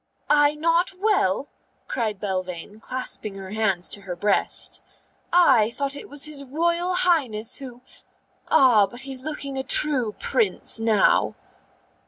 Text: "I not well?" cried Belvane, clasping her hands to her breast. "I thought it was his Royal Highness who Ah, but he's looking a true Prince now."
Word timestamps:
"I 0.31 0.55
not 0.55 0.93
well?" 0.99 1.47
cried 1.87 2.19
Belvane, 2.19 2.79
clasping 2.79 3.35
her 3.35 3.51
hands 3.51 3.87
to 3.89 4.01
her 4.01 4.15
breast. 4.15 4.81
"I 5.31 5.69
thought 5.69 5.95
it 5.95 6.09
was 6.09 6.25
his 6.25 6.43
Royal 6.43 6.95
Highness 6.95 7.57
who 7.57 7.81
Ah, 8.47 8.87
but 8.87 9.01
he's 9.01 9.21
looking 9.21 9.59
a 9.59 9.63
true 9.63 10.13
Prince 10.13 10.79
now." 10.79 11.35